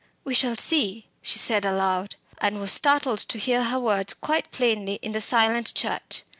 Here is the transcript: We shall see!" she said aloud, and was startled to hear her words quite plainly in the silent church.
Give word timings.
We 0.23 0.33
shall 0.33 0.55
see!" 0.55 1.09
she 1.21 1.37
said 1.37 1.63
aloud, 1.63 2.15
and 2.39 2.59
was 2.59 2.71
startled 2.73 3.19
to 3.19 3.37
hear 3.37 3.65
her 3.65 3.79
words 3.79 4.15
quite 4.15 4.49
plainly 4.49 4.95
in 5.03 5.11
the 5.11 5.21
silent 5.21 5.75
church. 5.75 6.23